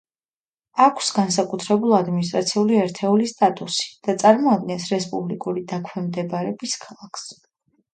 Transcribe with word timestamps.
აქვს 0.85 1.09
განსაკუთრებულ 1.17 1.93
ადმინისტრაციული 1.99 2.81
ერთეულის 2.87 3.37
სტატუსი 3.37 3.89
და 4.11 4.19
წარმოადგენს 4.27 4.93
რესპუბლიკური 4.97 5.69
დაქვემდებარების 5.77 6.81
ქალაქს. 6.87 7.33